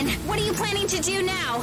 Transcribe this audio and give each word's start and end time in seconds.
on? 0.00 0.08
What 0.26 0.38
are 0.38 0.44
you 0.44 0.52
planning 0.52 0.86
to 0.88 1.00
do 1.00 1.22
now? 1.22 1.62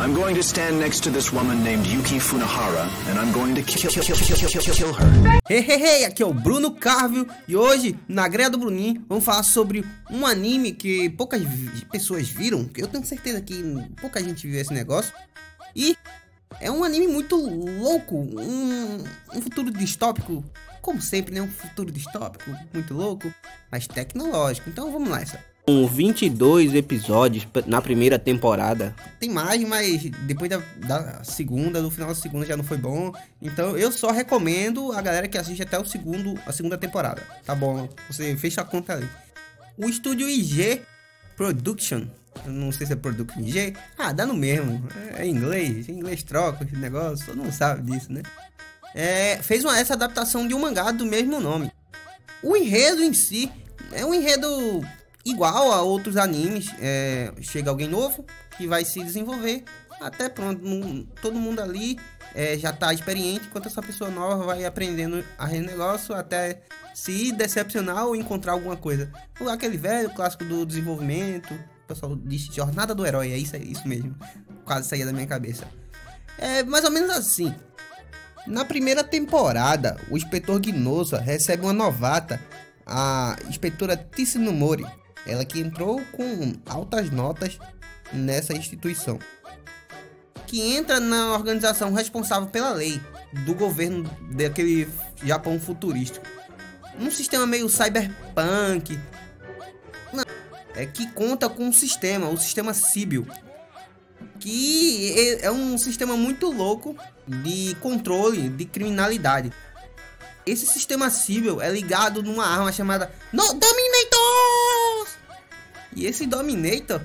I'm 0.00 0.14
going 0.14 0.36
to 0.36 0.42
stand 0.42 0.78
next 0.78 1.02
to 1.04 1.10
this 1.10 1.32
woman 1.32 1.64
named 1.64 1.86
Yuki 1.86 2.20
Funahara, 2.20 2.88
and 3.08 3.18
I'm 3.18 3.32
going 3.32 3.54
to 3.56 3.62
kill, 3.62 3.90
kill, 3.90 4.02
kill, 4.02 4.16
kill, 4.16 4.60
kill, 4.60 4.74
kill 4.74 4.92
her. 4.92 5.40
Hey, 5.48 5.60
hey, 5.60 5.78
hey, 5.78 6.04
aqui 6.04 6.22
é 6.22 6.26
o 6.26 6.32
Bruno 6.32 6.70
Carvio 6.70 7.26
e 7.48 7.56
hoje, 7.56 7.98
na 8.06 8.28
greia 8.28 8.48
do 8.48 8.58
Bruninho, 8.58 9.04
vamos 9.08 9.24
falar 9.24 9.42
sobre 9.42 9.84
um 10.08 10.24
anime 10.24 10.72
que 10.72 11.10
poucas 11.10 11.42
pessoas 11.90 12.28
viram, 12.28 12.64
que 12.64 12.80
eu 12.80 12.86
tenho 12.86 13.04
certeza 13.04 13.40
que 13.40 13.60
pouca 14.00 14.22
gente 14.22 14.46
viu 14.46 14.60
esse 14.60 14.72
negócio. 14.72 15.12
E 15.74 15.96
é 16.60 16.70
um 16.70 16.84
anime 16.84 17.08
muito 17.08 17.34
louco, 17.36 18.16
um, 18.16 19.04
um 19.34 19.42
futuro 19.42 19.72
distópico, 19.72 20.44
como 20.80 21.02
sempre, 21.02 21.34
né? 21.34 21.42
Um 21.42 21.50
futuro 21.50 21.90
distópico, 21.90 22.56
muito 22.72 22.94
louco, 22.94 23.34
mas 23.70 23.88
tecnológico. 23.88 24.70
Então 24.70 24.92
vamos 24.92 25.08
lá, 25.08 25.22
essa. 25.22 25.42
Com 25.68 25.86
22 25.86 26.74
episódios 26.74 27.46
na 27.66 27.82
primeira 27.82 28.18
temporada. 28.18 28.96
Tem 29.20 29.28
mais, 29.28 29.62
mas 29.68 30.00
depois 30.22 30.48
da, 30.48 30.62
da 30.78 31.22
segunda, 31.22 31.82
do 31.82 31.90
final 31.90 32.08
da 32.08 32.14
segunda 32.14 32.46
já 32.46 32.56
não 32.56 32.64
foi 32.64 32.78
bom. 32.78 33.12
Então 33.42 33.76
eu 33.76 33.92
só 33.92 34.10
recomendo 34.10 34.92
a 34.92 35.02
galera 35.02 35.28
que 35.28 35.36
assiste 35.36 35.62
até 35.62 35.78
o 35.78 35.84
segundo, 35.84 36.40
a 36.46 36.52
segunda 36.52 36.78
temporada. 36.78 37.22
Tá 37.44 37.54
bom? 37.54 37.86
Você 38.08 38.34
fecha 38.34 38.62
a 38.62 38.64
conta 38.64 38.94
ali. 38.94 39.06
O 39.76 39.90
estúdio 39.90 40.26
IG 40.26 40.80
Production. 41.36 42.06
Não 42.46 42.72
sei 42.72 42.86
se 42.86 42.94
é 42.94 42.96
Production 42.96 43.42
IG. 43.42 43.74
Ah, 43.98 44.10
dá 44.10 44.24
no 44.24 44.32
mesmo. 44.32 44.82
É 45.18 45.26
em 45.26 45.32
inglês. 45.32 45.86
Em 45.86 45.98
inglês 45.98 46.22
troca 46.22 46.64
esse 46.64 46.76
negócio. 46.76 47.26
Todo 47.26 47.36
mundo 47.36 47.52
sabe 47.52 47.92
disso, 47.92 48.10
né? 48.10 48.22
É, 48.94 49.36
fez 49.42 49.66
uma, 49.66 49.78
essa 49.78 49.92
adaptação 49.92 50.48
de 50.48 50.54
um 50.54 50.60
mangá 50.60 50.90
do 50.92 51.04
mesmo 51.04 51.38
nome. 51.38 51.70
O 52.42 52.56
enredo 52.56 53.02
em 53.02 53.12
si 53.12 53.52
é 53.92 54.02
um 54.02 54.14
enredo 54.14 54.82
igual 55.30 55.72
a 55.72 55.82
outros 55.82 56.16
animes. 56.16 56.68
É, 56.78 57.32
chega 57.40 57.70
alguém 57.70 57.88
novo 57.88 58.24
que 58.56 58.66
vai 58.66 58.84
se 58.84 59.02
desenvolver. 59.02 59.64
Até 60.00 60.28
pronto, 60.28 60.62
não- 60.64 61.04
todo 61.20 61.34
mundo 61.38 61.60
ali 61.60 61.98
é, 62.34 62.56
já 62.56 62.72
tá 62.72 62.92
experiente, 62.92 63.46
enquanto 63.46 63.66
essa 63.66 63.82
pessoa 63.82 64.10
nova 64.10 64.44
vai 64.44 64.64
aprendendo 64.64 65.24
a 65.36 65.48
negócio 65.48 66.14
até 66.14 66.60
se 66.94 67.32
decepcionar 67.32 68.06
ou 68.06 68.14
encontrar 68.14 68.52
alguma 68.52 68.76
coisa. 68.76 69.10
Aquele 69.50 69.76
velho 69.76 70.10
clássico 70.10 70.44
do 70.44 70.64
desenvolvimento. 70.64 71.52
O 71.54 71.88
pessoal 71.88 72.14
diz 72.16 72.42
jornada 72.54 72.94
do 72.94 73.04
herói, 73.06 73.32
é 73.32 73.36
isso, 73.38 73.56
é 73.56 73.58
isso 73.58 73.88
mesmo. 73.88 74.14
Quase 74.64 74.88
saía 74.88 75.06
da 75.06 75.12
minha 75.12 75.26
cabeça. 75.26 75.66
É 76.36 76.62
mais 76.62 76.84
ou 76.84 76.90
menos 76.90 77.10
assim. 77.10 77.52
Na 78.46 78.64
primeira 78.64 79.02
temporada, 79.02 79.98
o 80.10 80.16
inspetor 80.16 80.60
Gnosa 80.60 81.18
recebe 81.18 81.64
uma 81.64 81.72
novata, 81.72 82.40
a 82.86 83.36
inspetora 83.48 83.96
Tissino 83.96 84.52
Mori, 84.52 84.86
ela 85.26 85.44
que 85.44 85.60
entrou 85.60 86.00
com 86.12 86.54
altas 86.66 87.10
notas 87.10 87.58
nessa 88.12 88.52
instituição, 88.52 89.18
que 90.46 90.60
entra 90.60 90.98
na 90.98 91.32
organização 91.32 91.92
responsável 91.92 92.48
pela 92.48 92.70
lei 92.72 93.00
do 93.44 93.54
governo 93.54 94.10
daquele 94.32 94.88
Japão 95.22 95.60
futurístico. 95.60 96.24
Um 96.98 97.10
sistema 97.10 97.46
meio 97.46 97.68
cyberpunk, 97.68 98.98
não, 100.12 100.24
é 100.74 100.86
que 100.86 101.06
conta 101.12 101.48
com 101.48 101.64
um 101.64 101.72
sistema, 101.72 102.28
o 102.28 102.38
sistema 102.38 102.72
Sibyl, 102.72 103.26
que 104.40 105.12
é- 105.16 105.46
é 105.46 105.50
um 105.50 105.76
sistema 105.76 106.16
muito 106.16 106.50
louco 106.50 106.96
de 107.26 107.76
controle 107.80 108.48
de 108.48 108.64
criminalidade. 108.64 109.52
Esse 110.46 110.66
sistema 110.66 111.10
civil 111.10 111.60
é 111.60 111.70
ligado 111.70 112.22
numa 112.22 112.46
arma 112.46 112.72
chamada 112.72 113.12
no 113.32 113.42
Dominator. 113.42 113.87
E 115.98 116.06
esse 116.06 116.28
Dominator 116.28 117.00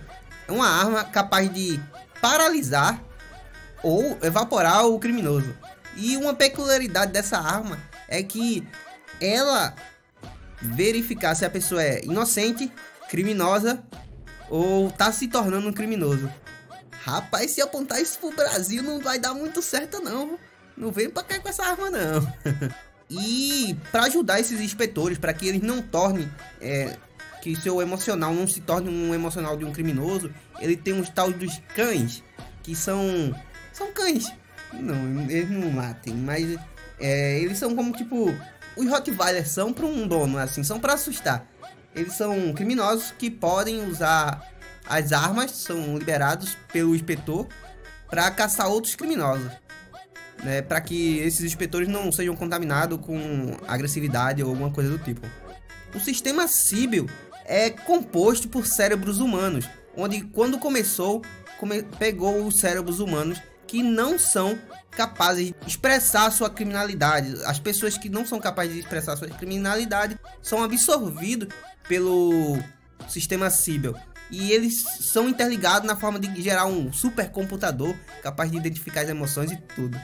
é 0.48 0.52
uma 0.52 0.70
arma 0.70 1.04
capaz 1.04 1.52
de 1.52 1.82
paralisar 2.22 3.04
ou 3.82 4.20
evaporar 4.22 4.86
o 4.86 5.00
criminoso. 5.00 5.58
E 5.96 6.16
uma 6.16 6.36
peculiaridade 6.36 7.12
dessa 7.12 7.40
arma 7.40 7.80
é 8.08 8.22
que 8.22 8.64
ela 9.20 9.74
verificar 10.62 11.34
se 11.34 11.44
a 11.44 11.50
pessoa 11.50 11.84
é 11.84 12.06
inocente, 12.06 12.72
criminosa 13.10 13.84
ou 14.48 14.92
tá 14.92 15.12
se 15.12 15.28
tornando 15.28 15.68
um 15.68 15.74
criminoso. 15.74 16.32
Rapaz, 17.04 17.50
se 17.50 17.62
apontar 17.64 18.00
isso 18.00 18.20
pro 18.20 18.30
Brasil 18.30 18.84
não 18.84 19.00
vai 19.00 19.18
dar 19.18 19.34
muito 19.34 19.60
certo 19.60 20.02
não. 20.02 20.38
Não 20.78 20.92
vem 20.92 21.10
pra 21.10 21.24
cá 21.24 21.40
com 21.40 21.50
essa 21.50 21.64
arma 21.64 21.90
não. 21.90 22.32
e 23.10 23.76
para 23.92 24.04
ajudar 24.04 24.40
esses 24.40 24.62
inspetores, 24.62 25.18
para 25.18 25.34
que 25.34 25.48
eles 25.48 25.64
não 25.64 25.82
tornem 25.82 26.32
é, 26.62 26.96
que 27.44 27.58
seu 27.58 27.82
emocional 27.82 28.34
não 28.34 28.48
se 28.48 28.62
torne 28.62 28.90
um 28.90 29.14
emocional 29.14 29.58
de 29.58 29.66
um 29.66 29.74
criminoso, 29.74 30.34
ele 30.62 30.78
tem 30.78 30.94
uns 30.94 31.10
tal 31.10 31.30
dos 31.30 31.62
cães 31.76 32.24
que 32.64 32.74
são 32.74 33.36
são 33.74 33.92
cães. 33.92 34.32
Não, 34.72 35.30
eles 35.30 35.50
não 35.50 35.70
matem, 35.70 36.14
mas 36.14 36.58
é, 36.98 37.38
eles 37.42 37.58
são 37.58 37.76
como 37.76 37.92
tipo 37.92 38.34
os 38.78 38.90
Rottweilers 38.90 39.50
são 39.50 39.74
para 39.74 39.86
um 39.86 40.08
dono 40.08 40.38
assim, 40.38 40.64
são 40.64 40.80
para 40.80 40.94
assustar. 40.94 41.46
Eles 41.94 42.14
são 42.14 42.54
criminosos 42.54 43.12
que 43.12 43.30
podem 43.30 43.86
usar 43.90 44.50
as 44.88 45.12
armas, 45.12 45.52
são 45.52 45.98
liberados 45.98 46.58
pelo 46.72 46.96
inspetor 46.96 47.46
para 48.10 48.32
caçar 48.32 48.70
outros 48.70 48.96
criminosos. 48.96 49.52
Né, 50.42 50.62
para 50.62 50.82
que 50.82 51.20
esses 51.20 51.42
inspetores 51.42 51.88
não 51.88 52.12
sejam 52.12 52.36
contaminados 52.36 53.00
com 53.00 53.56
agressividade 53.68 54.42
ou 54.44 54.50
alguma 54.50 54.72
coisa 54.72 54.90
do 54.90 54.98
tipo. 54.98 55.22
O 55.96 56.00
sistema 56.00 56.48
Sibyl 56.48 57.08
é 57.46 57.70
composto 57.70 58.48
por 58.48 58.66
cérebros 58.66 59.20
humanos, 59.20 59.66
onde 59.96 60.22
quando 60.22 60.58
começou, 60.58 61.22
come- 61.60 61.84
pegou 62.00 62.46
os 62.46 62.60
cérebros 62.60 63.00
humanos 63.00 63.42
que 63.68 63.82
não 63.82 64.20
são 64.20 64.58
capazes 64.92 65.48
de 65.48 65.56
expressar 65.66 66.32
sua 66.32 66.50
criminalidade. 66.50 67.36
As 67.46 67.60
pessoas 67.60 67.98
que 67.98 68.10
não 68.10 68.26
são 68.26 68.40
capazes 68.40 68.74
de 68.74 68.80
expressar 68.80 69.18
sua 69.18 69.28
criminalidade 69.28 70.20
são 70.42 70.64
absorvidos 70.64 71.48
pelo 71.88 72.58
sistema 73.08 73.50
Sibyl. 73.50 73.96
E 74.30 74.52
eles 74.52 74.84
são 75.02 75.28
interligados 75.28 75.88
na 75.88 75.96
forma 75.96 76.20
de 76.20 76.42
gerar 76.42 76.66
um 76.66 76.94
supercomputador 76.94 77.96
capaz 78.22 78.50
de 78.50 78.58
identificar 78.58 79.02
as 79.02 79.10
emoções 79.10 79.52
e 79.52 79.58
tudo. 79.76 80.00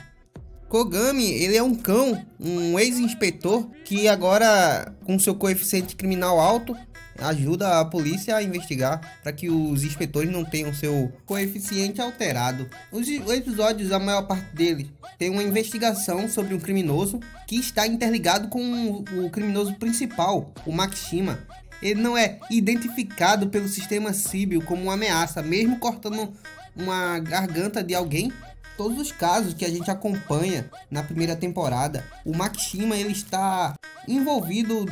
Kogami, 0.68 1.30
ele 1.32 1.56
é 1.56 1.62
um 1.62 1.74
cão, 1.74 2.24
um 2.38 2.78
ex-inspetor 2.78 3.68
que 3.84 4.06
agora, 4.06 4.94
com 5.04 5.18
seu 5.18 5.34
coeficiente 5.34 5.96
criminal 5.96 6.38
alto, 6.38 6.76
ajuda 7.20 7.80
a 7.80 7.84
polícia 7.84 8.36
a 8.36 8.42
investigar 8.42 9.18
para 9.22 9.32
que 9.32 9.48
os 9.50 9.84
inspetores 9.84 10.30
não 10.30 10.44
tenham 10.44 10.72
seu 10.72 11.12
coeficiente 11.26 12.00
alterado. 12.00 12.68
Os 12.90 13.08
episódios, 13.08 13.92
a 13.92 13.98
maior 13.98 14.22
parte 14.22 14.54
deles, 14.54 14.88
tem 15.18 15.30
uma 15.30 15.42
investigação 15.42 16.28
sobre 16.28 16.54
um 16.54 16.58
criminoso 16.58 17.20
que 17.46 17.56
está 17.56 17.86
interligado 17.86 18.48
com 18.48 19.04
o, 19.24 19.30
criminoso 19.30 19.74
principal, 19.74 20.52
o 20.64 20.72
Makishima. 20.72 21.38
Ele 21.82 22.00
não 22.00 22.16
é 22.16 22.38
identificado 22.50 23.48
pelo 23.48 23.68
sistema 23.68 24.12
Sibyl 24.12 24.62
como 24.62 24.82
uma 24.82 24.94
ameaça, 24.94 25.42
mesmo 25.42 25.78
cortando 25.78 26.32
uma 26.76 27.18
garganta 27.18 27.82
de 27.82 27.94
alguém 27.94 28.32
todos 28.80 28.98
os 28.98 29.12
casos 29.12 29.52
que 29.52 29.66
a 29.66 29.68
gente 29.68 29.90
acompanha 29.90 30.70
na 30.90 31.02
primeira 31.02 31.36
temporada, 31.36 32.02
o 32.24 32.34
Makishima 32.34 32.96
ele 32.96 33.12
está 33.12 33.74
envolvido 34.08 34.86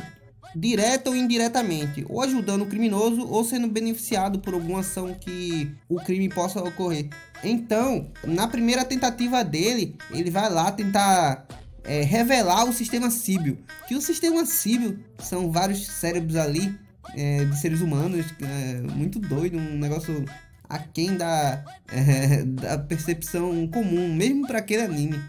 direta 0.55 1.09
ou 1.09 1.15
indiretamente, 1.15 2.05
ou 2.09 2.21
ajudando 2.21 2.63
o 2.63 2.65
criminoso 2.65 3.27
ou 3.27 3.43
sendo 3.43 3.67
beneficiado 3.67 4.39
por 4.39 4.53
alguma 4.53 4.79
ação 4.79 5.13
que 5.13 5.71
o 5.87 5.97
crime 5.97 6.29
possa 6.29 6.61
ocorrer. 6.61 7.07
Então, 7.43 8.11
na 8.25 8.47
primeira 8.47 8.83
tentativa 8.83 9.43
dele, 9.43 9.95
ele 10.11 10.29
vai 10.29 10.49
lá 10.49 10.71
tentar 10.71 11.47
é, 11.83 12.01
revelar 12.01 12.65
o 12.65 12.73
sistema 12.73 13.09
Sibyl. 13.09 13.57
Que 13.87 13.95
o 13.95 14.01
sistema 14.01 14.45
Sibyl 14.45 14.99
são 15.19 15.51
vários 15.51 15.85
cérebros 15.87 16.35
ali 16.35 16.77
é, 17.15 17.45
de 17.45 17.59
seres 17.59 17.81
humanos, 17.81 18.25
é, 18.41 18.81
muito 18.93 19.19
doido, 19.19 19.57
um 19.57 19.77
negócio 19.77 20.25
aquém 20.67 21.15
da, 21.15 21.63
é, 21.91 22.43
da 22.45 22.77
percepção 22.77 23.67
comum, 23.67 24.13
mesmo 24.13 24.45
para 24.45 24.59
aquele 24.59 24.83
anime. 24.83 25.19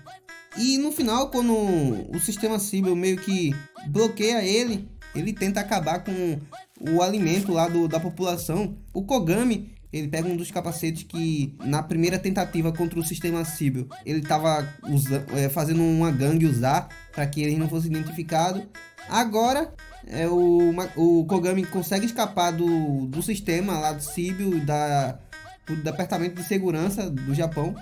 E 0.59 0.77
no 0.79 0.91
final, 0.91 1.31
quando 1.31 1.55
o 1.55 2.19
sistema 2.21 2.59
Sibyl 2.59 2.97
meio 2.97 3.17
que 3.17 3.55
bloqueia 3.87 4.43
ele, 4.45 4.89
ele 5.15 5.33
tenta 5.33 5.61
acabar 5.61 6.05
com 6.05 6.39
o 6.81 7.03
alimento 7.03 7.53
lá 7.53 7.69
do, 7.69 7.89
da 7.89 8.01
população. 8.01 8.77
O 8.93 9.03
Kogami, 9.03 9.73
ele 9.93 10.09
pega 10.09 10.29
um 10.29 10.37
dos 10.37 10.51
capacetes 10.51 11.03
que 11.03 11.55
na 11.65 11.83
primeira 11.83 12.19
tentativa 12.19 12.73
contra 12.73 12.99
o 12.99 13.05
sistema 13.05 13.45
Sibyl, 13.45 13.89
ele 14.07 14.23
tava 14.23 14.67
usa, 14.89 15.25
é, 15.37 15.49
fazendo 15.49 15.83
uma 15.83 16.11
gangue 16.11 16.47
usar 16.47 16.89
para 17.13 17.27
que 17.27 17.43
ele 17.43 17.57
não 17.57 17.69
fosse 17.69 17.89
identificado. 17.89 18.63
Agora, 19.09 19.75
é, 20.07 20.29
o, 20.29 20.73
o 20.97 21.25
Kogami 21.27 21.65
consegue 21.65 22.07
escapar 22.07 22.53
do, 22.53 23.07
do 23.07 23.23
sistema 23.23 23.79
lá 23.79 23.93
do 23.93 24.03
Sibyl, 24.03 24.65
da, 24.65 25.19
do 25.67 25.77
Departamento 25.77 26.41
de 26.41 26.47
Segurança 26.47 27.11
do 27.11 27.35
Japão. 27.35 27.75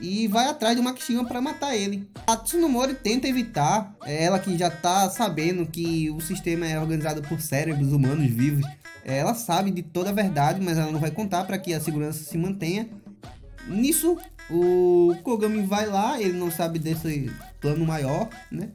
E 0.00 0.26
vai 0.28 0.48
atrás 0.48 0.76
do 0.76 0.82
Makishima 0.82 1.24
para 1.24 1.40
matar 1.40 1.76
ele. 1.76 2.08
A 2.26 2.36
Tsunomori 2.36 2.94
tenta 2.94 3.28
evitar, 3.28 3.94
é 4.04 4.24
ela 4.24 4.38
que 4.38 4.56
já 4.56 4.70
tá 4.70 5.08
sabendo 5.08 5.66
que 5.66 6.10
o 6.10 6.20
sistema 6.20 6.66
é 6.66 6.78
organizado 6.78 7.22
por 7.22 7.40
cérebros 7.40 7.92
humanos 7.92 8.30
vivos. 8.30 8.66
É, 9.04 9.18
ela 9.18 9.34
sabe 9.34 9.70
de 9.70 9.82
toda 9.82 10.10
a 10.10 10.12
verdade, 10.12 10.60
mas 10.60 10.78
ela 10.78 10.90
não 10.90 11.00
vai 11.00 11.10
contar 11.10 11.44
para 11.44 11.58
que 11.58 11.74
a 11.74 11.80
segurança 11.80 12.24
se 12.24 12.38
mantenha. 12.38 12.88
Nisso, 13.68 14.18
o 14.50 15.14
Kogami 15.22 15.62
vai 15.62 15.86
lá, 15.86 16.20
ele 16.20 16.38
não 16.38 16.50
sabe 16.50 16.78
desse 16.78 17.30
plano 17.60 17.84
maior, 17.86 18.28
né? 18.50 18.70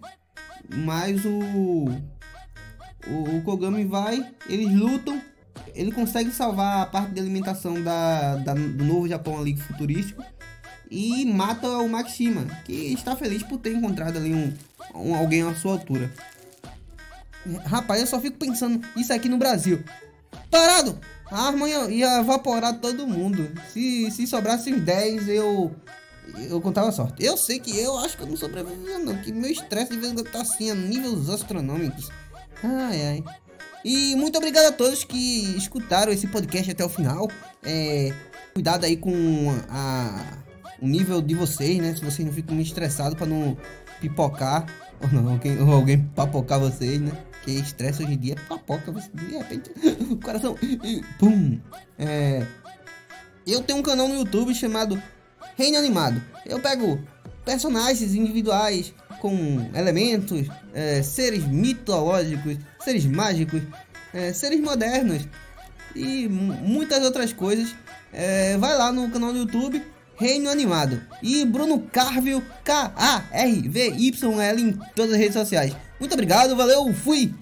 Mas 0.68 1.26
o 1.26 1.90
o, 3.08 3.38
o 3.38 3.42
Kogami 3.44 3.86
vai, 3.86 4.26
eles 4.48 4.72
lutam, 4.74 5.22
ele 5.74 5.92
consegue 5.92 6.32
salvar 6.32 6.82
a 6.82 6.86
parte 6.86 7.14
de 7.14 7.20
alimentação 7.20 7.82
da, 7.82 8.36
da 8.38 8.54
do 8.54 8.84
novo 8.84 9.08
Japão 9.08 9.40
ali 9.40 9.56
futurístico 9.56 10.24
e 10.90 11.26
mata 11.26 11.68
o 11.68 11.88
Makishima, 11.88 12.46
que 12.66 12.94
está 12.94 13.16
feliz 13.16 13.44
por 13.44 13.60
ter 13.60 13.74
encontrado 13.74 14.18
ali 14.18 14.34
um, 14.34 14.54
um 14.96 15.16
alguém 15.16 15.44
à 15.44 15.54
sua 15.56 15.74
altura. 15.74 16.12
Rapaz, 17.66 18.02
eu 18.02 18.08
só 18.08 18.20
fico 18.20 18.38
pensando 18.38 18.82
isso 18.96 19.14
aqui 19.14 19.30
no 19.30 19.38
Brasil. 19.38 19.84
Parado! 20.50 21.00
A 21.32 21.48
arma 21.48 21.70
ia, 21.70 21.90
ia 21.90 22.20
evaporar 22.20 22.80
todo 22.80 23.08
mundo. 23.08 23.52
Se, 23.72 24.10
se 24.12 24.26
sobrasse 24.26 24.74
uns 24.74 24.82
10, 24.82 25.28
eu. 25.30 25.72
Eu 26.38 26.62
contava 26.62 26.92
sorte. 26.92 27.24
Eu 27.24 27.38
sei 27.38 27.60
que 27.60 27.78
eu 27.78 27.98
acho 27.98 28.16
que 28.18 28.24
eu 28.24 28.28
não 28.28 28.38
sobrevivi, 28.38 28.98
não. 29.04 29.16
Que 29.18 29.32
meu 29.32 29.50
estresse 29.50 29.92
de 29.92 29.98
vez 29.98 30.14
tá 30.32 30.42
assim 30.42 30.70
a 30.70 30.76
níveis 30.76 31.30
astronômicos. 31.30 32.10
Ai, 32.64 33.02
ai. 33.08 33.24
E 33.84 34.16
muito 34.16 34.38
obrigado 34.38 34.66
a 34.66 34.72
todos 34.72 35.04
que 35.04 35.56
escutaram 35.58 36.12
esse 36.12 36.28
podcast 36.28 36.70
até 36.72 36.84
o 36.84 36.90
final. 36.90 37.28
É, 37.64 38.14
cuidado 38.54 38.86
aí 38.86 38.98
com 38.98 39.12
a, 39.70 40.38
o 40.82 40.88
nível 40.88 41.22
de 41.22 41.36
vocês, 41.36 41.78
né? 41.78 41.96
Se 41.96 42.04
vocês 42.04 42.26
não 42.26 42.34
ficam 42.34 42.56
muito 42.56 42.68
estressados 42.68 43.16
para 43.16 43.28
não 43.28 43.58
pipocar 44.00 44.66
ou 45.02 45.10
não, 45.10 45.32
alguém, 45.32 45.62
ou 45.62 45.74
alguém 45.74 46.04
papocar 46.16 46.60
vocês, 46.60 47.00
né? 47.00 47.12
Que 47.44 47.52
estresse 47.52 48.04
hoje 48.04 48.14
em 48.14 48.18
dia 48.18 48.36
papoca 48.48 48.92
você 48.92 49.10
de 49.14 49.38
repente 49.38 49.72
o 50.10 50.18
coração 50.18 50.56
e 50.62 51.02
pum. 51.18 51.60
É, 51.98 52.46
eu 53.48 53.62
tenho 53.62 53.80
um 53.80 53.84
canal 53.84 54.08
no 54.08 54.16
YouTube 54.16 54.54
chamado 54.54 55.02
Reino 55.56 55.78
Animado. 55.78 56.22
Eu 56.46 56.60
pego 56.60 57.00
personagens 57.46 58.14
individuais 58.14 58.94
com 59.20 59.70
elementos, 59.74 60.48
é, 60.74 61.02
seres 61.02 61.46
mitológicos, 61.46 62.58
seres 62.80 63.06
mágicos, 63.06 63.62
é, 64.14 64.34
seres 64.34 64.60
modernos 64.60 65.28
e 65.96 66.28
muitas 66.28 67.04
outras 67.04 67.34
coisas. 67.34 67.76
É, 68.12 68.58
vai 68.58 68.78
lá 68.78 68.92
no 68.92 69.10
canal 69.10 69.32
do 69.32 69.40
YouTube 69.40 69.84
Reino 70.20 70.50
Animado 70.50 71.02
e 71.24 71.46
Bruno 71.46 71.80
Carville 71.80 72.44
K-A-R-V-Y-L 72.66 74.12
em 74.62 74.78
todas 74.94 75.14
as 75.14 75.18
redes 75.18 75.34
sociais. 75.34 75.74
Muito 75.98 76.12
obrigado, 76.12 76.58
valeu, 76.58 76.94
fui! 76.94 77.34